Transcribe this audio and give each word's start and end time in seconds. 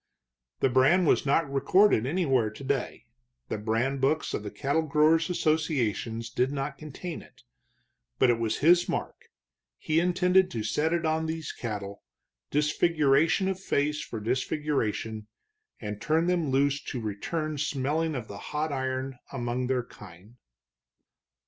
The 0.61 0.69
brand 0.69 1.05
was 1.05 1.27
not 1.27 1.47
recorded 1.47 2.07
anywhere 2.07 2.49
today; 2.49 3.05
the 3.49 3.59
brand 3.59 4.01
books 4.01 4.33
of 4.33 4.41
the 4.41 4.49
cattle 4.49 4.81
growers' 4.81 5.29
associations 5.29 6.31
did 6.31 6.51
not 6.51 6.79
contain 6.79 7.21
it. 7.21 7.43
But 8.17 8.31
it 8.31 8.39
was 8.39 8.57
his 8.65 8.89
mark; 8.89 9.29
he 9.77 9.99
intended 9.99 10.49
to 10.49 10.63
set 10.63 10.91
it 10.91 11.05
on 11.05 11.27
these 11.27 11.51
cattle, 11.51 12.01
disfiguration 12.49 13.47
of 13.47 13.59
face 13.59 14.01
for 14.01 14.19
disfiguration, 14.19 15.27
and 15.79 16.01
turn 16.01 16.25
them 16.25 16.49
loose 16.49 16.81
to 16.85 16.99
return 16.99 17.59
smelling 17.59 18.15
of 18.15 18.27
the 18.27 18.39
hot 18.39 18.71
iron 18.73 19.19
among 19.31 19.67
their 19.67 19.83
kind. 19.83 20.37